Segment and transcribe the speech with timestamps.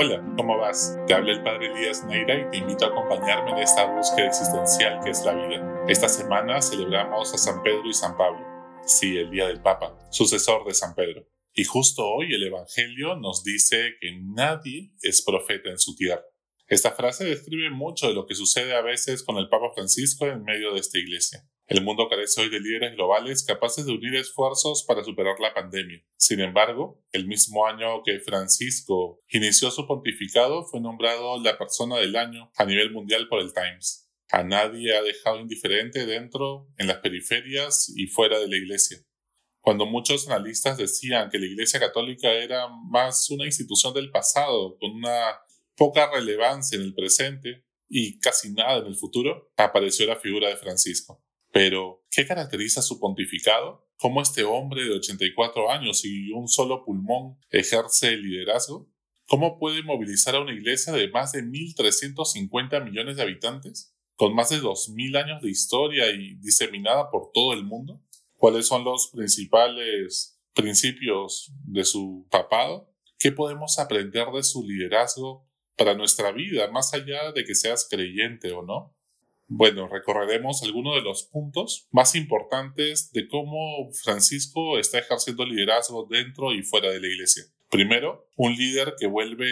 [0.00, 0.96] Hola, ¿cómo vas?
[1.08, 5.00] Te habla el Padre Elías Neira y te invito a acompañarme en esta búsqueda existencial
[5.02, 5.84] que es la vida.
[5.88, 8.38] Esta semana celebramos a San Pedro y San Pablo.
[8.86, 11.26] Sí, el Día del Papa, sucesor de San Pedro.
[11.52, 16.22] Y justo hoy el Evangelio nos dice que nadie es profeta en su tierra.
[16.68, 20.44] Esta frase describe mucho de lo que sucede a veces con el Papa Francisco en
[20.44, 21.44] medio de esta iglesia.
[21.68, 26.02] El mundo carece hoy de líderes globales capaces de unir esfuerzos para superar la pandemia.
[26.16, 32.16] Sin embargo, el mismo año que Francisco inició su pontificado, fue nombrado la persona del
[32.16, 34.08] año a nivel mundial por el Times.
[34.30, 39.04] A nadie ha dejado indiferente dentro, en las periferias y fuera de la iglesia.
[39.60, 44.92] Cuando muchos analistas decían que la Iglesia Católica era más una institución del pasado, con
[44.92, 45.38] una
[45.76, 50.56] poca relevancia en el presente y casi nada en el futuro, apareció la figura de
[50.56, 51.22] Francisco.
[51.52, 53.86] Pero, ¿qué caracteriza su pontificado?
[53.96, 58.88] ¿Cómo este hombre de 84 años y un solo pulmón ejerce el liderazgo?
[59.26, 63.94] ¿Cómo puede movilizar a una iglesia de más de 1.350 millones de habitantes?
[64.16, 68.00] ¿Con más de 2.000 años de historia y diseminada por todo el mundo?
[68.36, 72.92] ¿Cuáles son los principales principios de su papado?
[73.18, 78.52] ¿Qué podemos aprender de su liderazgo para nuestra vida, más allá de que seas creyente
[78.52, 78.96] o no?
[79.50, 86.52] Bueno, recorreremos algunos de los puntos más importantes de cómo Francisco está ejerciendo liderazgo dentro
[86.52, 87.44] y fuera de la iglesia.
[87.70, 89.48] Primero, un líder que vuelve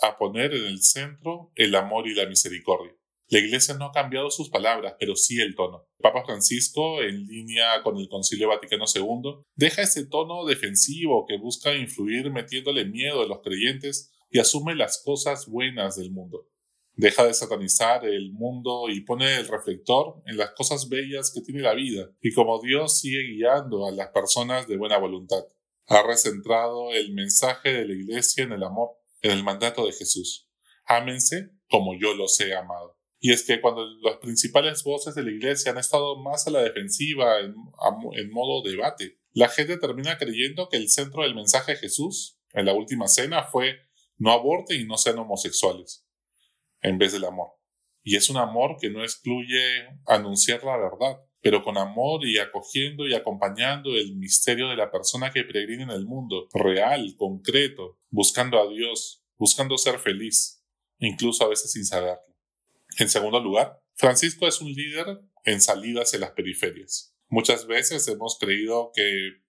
[0.00, 2.92] a poner en el centro el amor y la misericordia.
[3.28, 5.88] La Iglesia no ha cambiado sus palabras, pero sí el tono.
[6.02, 11.74] Papa Francisco, en línea con el Concilio Vaticano II, deja ese tono defensivo que busca
[11.74, 16.46] influir metiéndole miedo a los creyentes y asume las cosas buenas del mundo.
[16.94, 21.62] Deja de satanizar el mundo y pone el reflector en las cosas bellas que tiene
[21.62, 25.42] la vida y como Dios sigue guiando a las personas de buena voluntad.
[25.86, 28.90] Ha recentrado el mensaje de la Iglesia en el amor,
[29.22, 30.50] en el mandato de Jesús.
[30.84, 32.98] Ámense como yo los he amado.
[33.18, 36.62] Y es que cuando las principales voces de la Iglesia han estado más a la
[36.62, 37.54] defensiva, en,
[38.16, 42.66] en modo debate, la gente termina creyendo que el centro del mensaje de Jesús en
[42.66, 43.76] la última cena fue
[44.18, 46.01] no aborten y no sean homosexuales
[46.82, 47.48] en vez del amor.
[48.04, 53.06] Y es un amor que no excluye anunciar la verdad, pero con amor y acogiendo
[53.06, 58.60] y acompañando el misterio de la persona que peregrina en el mundo, real, concreto, buscando
[58.60, 60.64] a Dios, buscando ser feliz,
[60.98, 62.22] incluso a veces sin saberlo.
[62.98, 67.14] En segundo lugar, Francisco es un líder en salidas en las periferias.
[67.28, 69.41] Muchas veces hemos creído que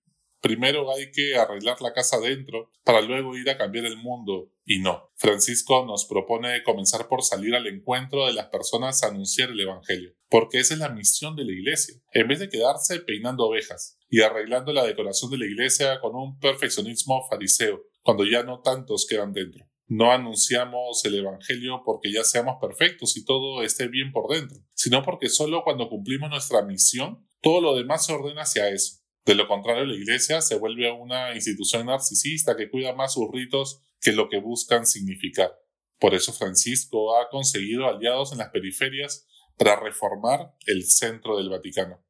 [0.44, 4.52] primero hay que arreglar la casa adentro para luego ir a cambiar el mundo.
[4.66, 5.10] Y no.
[5.16, 10.14] Francisco nos propone comenzar por salir al encuentro de las personas a anunciar el Evangelio,
[10.30, 11.96] porque esa es la misión de la iglesia.
[12.12, 16.38] En vez de quedarse peinando ovejas y arreglando la decoración de la iglesia con un
[16.40, 19.66] perfeccionismo fariseo, cuando ya no tantos quedan dentro.
[19.88, 25.04] No anunciamos el Evangelio porque ya seamos perfectos y todo esté bien por dentro, sino
[25.04, 29.03] porque solo cuando cumplimos nuestra misión, todo lo demás se ordena hacia eso.
[29.26, 33.82] De lo contrario, la iglesia se vuelve una institución narcisista que cuida más sus ritos
[34.02, 35.54] que lo que buscan significar.
[35.98, 39.26] Por eso Francisco ha conseguido aliados en las periferias
[39.58, 42.04] para reformar el centro del Vaticano.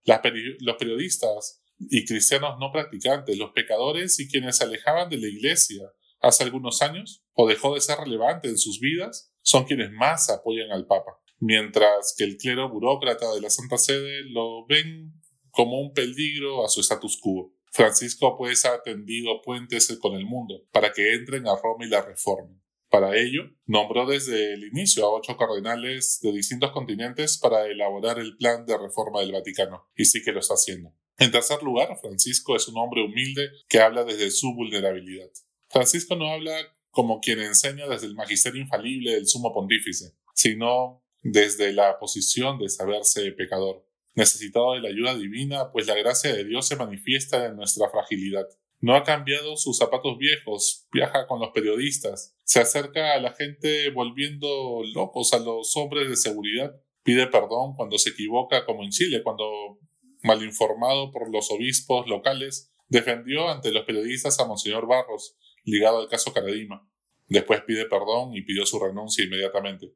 [0.59, 5.91] los periodistas y cristianos no practicantes, los pecadores y quienes se alejaban de la iglesia
[6.21, 10.71] hace algunos años o dejó de ser relevante en sus vidas, son quienes más apoyan
[10.71, 15.21] al Papa, mientras que el clero burócrata de la Santa Sede lo ven
[15.53, 17.53] como un peligro a su status quo.
[17.71, 22.01] Francisco pues ha tendido puentes con el mundo para que entren a Roma y la
[22.01, 22.61] reformen.
[22.89, 28.35] Para ello, nombró desde el inicio a ocho cardenales de distintos continentes para elaborar el
[28.35, 30.93] plan de reforma del Vaticano, y sí que lo está haciendo.
[31.17, 35.29] En tercer lugar, Francisco es un hombre humilde que habla desde su vulnerabilidad.
[35.69, 36.55] Francisco no habla
[36.91, 42.69] como quien enseña desde el magisterio infalible del sumo pontífice, sino desde la posición de
[42.69, 43.83] saberse pecador
[44.15, 48.47] necesitado de la ayuda divina, pues la gracia de Dios se manifiesta en nuestra fragilidad.
[48.79, 53.89] No ha cambiado sus zapatos viejos, viaja con los periodistas, se acerca a la gente
[53.91, 59.23] volviendo locos a los hombres de seguridad, pide perdón cuando se equivoca, como en Chile,
[59.23, 59.79] cuando,
[60.21, 66.33] malinformado por los obispos locales, defendió ante los periodistas a Monseñor Barros, ligado al caso
[66.33, 66.87] Caradima.
[67.27, 69.93] Después pide perdón y pidió su renuncia inmediatamente.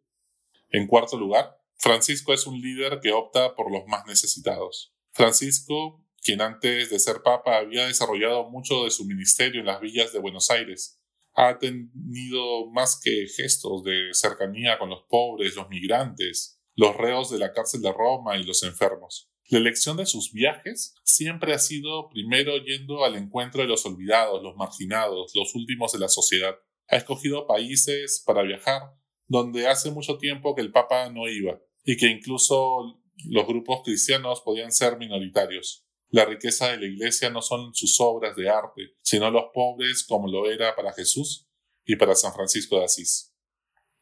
[0.69, 4.93] En cuarto lugar, Francisco es un líder que opta por los más necesitados.
[5.13, 10.11] Francisco, quien antes de ser papa había desarrollado mucho de su ministerio en las villas
[10.11, 10.99] de Buenos Aires,
[11.33, 17.37] ha tenido más que gestos de cercanía con los pobres, los migrantes, los reos de
[17.37, 19.29] la cárcel de Roma y los enfermos.
[19.49, 24.41] La elección de sus viajes siempre ha sido primero yendo al encuentro de los olvidados,
[24.41, 26.55] los marginados, los últimos de la sociedad.
[26.89, 28.81] Ha escogido países para viajar
[29.27, 34.41] donde hace mucho tiempo que el Papa no iba y que incluso los grupos cristianos
[34.41, 35.87] podían ser minoritarios.
[36.09, 40.27] La riqueza de la Iglesia no son sus obras de arte, sino los pobres como
[40.27, 41.47] lo era para Jesús
[41.85, 43.33] y para San Francisco de Asís.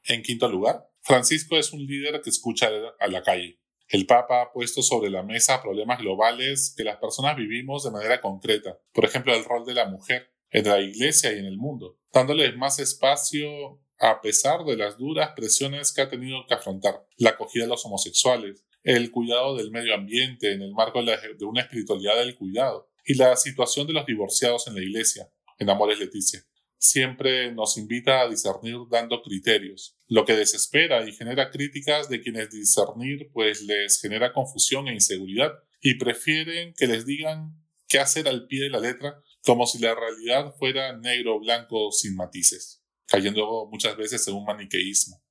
[0.03, 3.61] En quinto lugar, Francisco es un líder que escucha a la calle.
[3.87, 8.19] El Papa ha puesto sobre la mesa problemas globales que las personas vivimos de manera
[8.19, 11.99] concreta, por ejemplo el rol de la mujer en la Iglesia y en el mundo,
[12.11, 17.31] dándoles más espacio a pesar de las duras presiones que ha tenido que afrontar, la
[17.31, 22.17] acogida de los homosexuales, el cuidado del medio ambiente en el marco de, una espiritualidad
[22.17, 26.45] del cuidado y la situación de los divorciados en la iglesia, en Amores Leticia.
[26.77, 32.51] Siempre nos invita a discernir dando criterios, lo que desespera y genera críticas de quienes
[32.51, 37.55] discernir pues les genera confusión e inseguridad y prefieren que les digan
[37.87, 41.91] qué hacer al pie de la letra como si la realidad fuera negro o blanco
[41.91, 45.21] sin matices cayendo muchas veces en un maniqueísmo.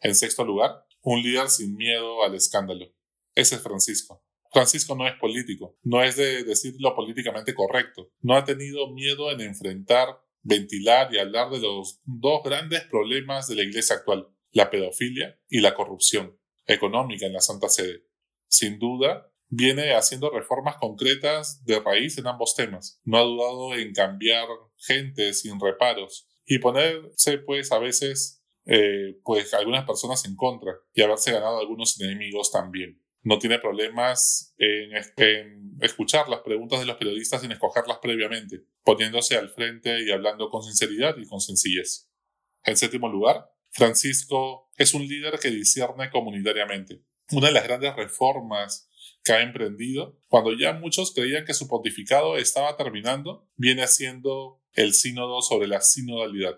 [0.00, 2.86] En sexto lugar, un líder sin miedo al escándalo.
[3.34, 4.24] Ese es Francisco.
[4.50, 9.30] Francisco no es político, no es de decir lo políticamente correcto, no ha tenido miedo
[9.30, 14.70] en enfrentar, ventilar y hablar de los dos grandes problemas de la iglesia actual, la
[14.70, 18.04] pedofilia y la corrupción económica en la Santa Sede.
[18.48, 23.00] Sin duda, viene haciendo reformas concretas de raíz en ambos temas.
[23.04, 29.52] No ha dudado en cambiar gente sin reparos, y ponerse pues a veces eh, pues
[29.52, 33.00] algunas personas en contra y haberse ganado algunos enemigos también.
[33.22, 34.92] No tiene problemas en,
[35.82, 40.62] escuchar las preguntas de los periodistas sin escogerlas previamente, poniéndose al frente y hablando con
[40.62, 42.08] sinceridad y con sencillez.
[42.64, 47.02] En séptimo lugar, Francisco es un líder que discierne comunitariamente.
[47.32, 48.87] Una de las grandes reformas
[49.32, 55.42] ha emprendido, cuando ya muchos creían que su pontificado estaba terminando, viene siendo el sínodo
[55.42, 56.56] sobre la sinodalidad.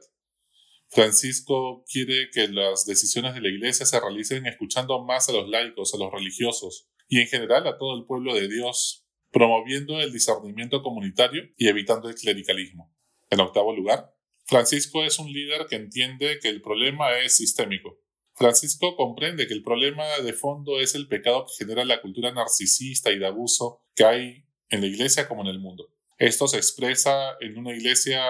[0.89, 5.95] Francisco quiere que las decisiones de la Iglesia se realicen escuchando más a los laicos,
[5.95, 10.83] a los religiosos y en general a todo el pueblo de Dios, promoviendo el discernimiento
[10.83, 12.93] comunitario y evitando el clericalismo.
[13.31, 14.13] En octavo lugar,
[14.47, 18.01] Francisco es un líder que entiende que el problema es sistémico.
[18.41, 23.13] Francisco comprende que el problema de fondo es el pecado que genera la cultura narcisista
[23.13, 25.93] y de abuso que hay en la Iglesia como en el mundo.
[26.17, 28.25] Esto se expresa en una iglesia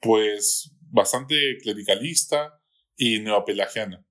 [0.00, 2.62] pues bastante clericalista
[2.96, 4.06] y neopelagiana,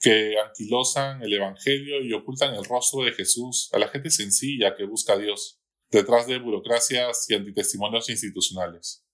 [0.00, 4.84] que anquilosan el Evangelio y ocultan el rostro de Jesús a la gente sencilla que
[4.84, 9.04] busca a Dios, detrás de burocracias y antitestimonios institucionales.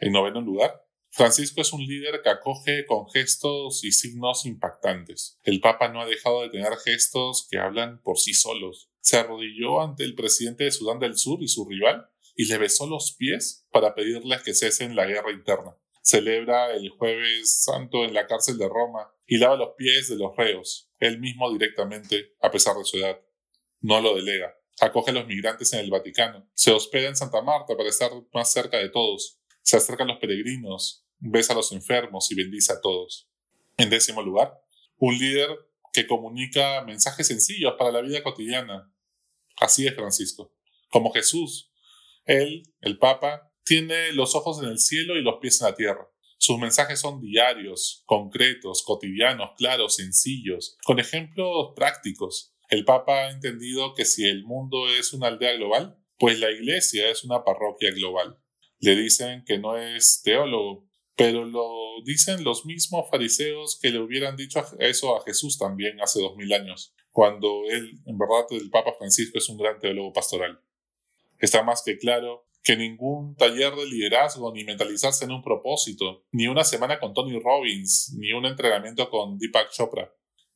[0.00, 0.82] En noveno lugar,
[1.14, 5.38] Francisco es un líder que acoge con gestos y signos impactantes.
[5.42, 8.90] El Papa no ha dejado de tener gestos que hablan por sí solos.
[9.00, 12.86] Se arrodilló ante el presidente de Sudán del Sur y su rival y le besó
[12.86, 15.76] los pies para pedirles que cesen la guerra interna.
[16.00, 20.34] Celebra el jueves santo en la cárcel de Roma y lava los pies de los
[20.34, 23.20] reos, él mismo directamente, a pesar de su edad.
[23.80, 24.56] No lo delega.
[24.80, 26.48] Acoge a los migrantes en el Vaticano.
[26.54, 29.42] Se hospeda en Santa Marta para estar más cerca de todos.
[29.62, 33.28] Se acerca a los peregrinos, besa a los enfermos y bendice a todos.
[33.76, 34.60] En décimo lugar,
[34.98, 35.48] un líder
[35.92, 38.92] que comunica mensajes sencillos para la vida cotidiana.
[39.56, 40.54] Así es Francisco.
[40.90, 41.70] Como Jesús,
[42.24, 46.08] él, el Papa, tiene los ojos en el cielo y los pies en la tierra.
[46.38, 52.56] Sus mensajes son diarios, concretos, cotidianos, claros, sencillos, con ejemplos prácticos.
[52.68, 57.10] El Papa ha entendido que si el mundo es una aldea global, pues la Iglesia
[57.10, 58.38] es una parroquia global.
[58.80, 64.36] Le dicen que no es teólogo, pero lo dicen los mismos fariseos que le hubieran
[64.36, 68.94] dicho eso a Jesús también hace dos mil años, cuando él, en verdad, el Papa
[68.98, 70.60] Francisco es un gran teólogo pastoral.
[71.38, 76.46] Está más que claro que ningún taller de liderazgo, ni mentalizarse en un propósito, ni
[76.46, 80.12] una semana con Tony Robbins, ni un entrenamiento con Deepak Chopra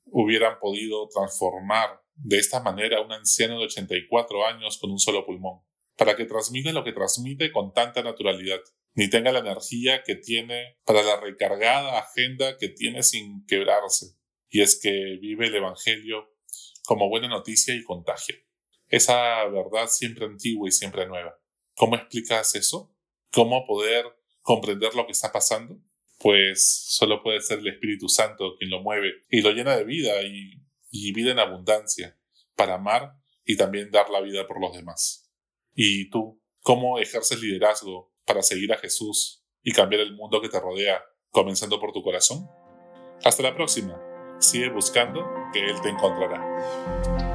[0.06, 5.26] hubieran podido transformar de esta manera a un anciano de 84 años con un solo
[5.26, 5.60] pulmón,
[5.96, 8.60] para que transmita lo que transmite con tanta naturalidad,
[8.96, 14.16] ni tenga la energía que tiene para la recargada agenda que tiene sin quebrarse,
[14.48, 16.34] y es que vive el Evangelio
[16.84, 18.36] como buena noticia y contagia
[18.88, 21.38] esa verdad siempre antigua y siempre nueva.
[21.74, 22.94] ¿Cómo explicas eso?
[23.32, 24.04] ¿Cómo poder
[24.42, 25.78] comprender lo que está pasando?
[26.18, 30.22] Pues solo puede ser el Espíritu Santo quien lo mueve y lo llena de vida
[30.22, 32.18] y, y vida en abundancia
[32.54, 35.30] para amar y también dar la vida por los demás.
[35.74, 40.60] ¿Y tú, cómo ejerces liderazgo para seguir a Jesús y cambiar el mundo que te
[40.60, 42.46] rodea, comenzando por tu corazón?
[43.24, 43.98] Hasta la próxima.
[44.38, 47.25] Sigue buscando que Él te encontrará.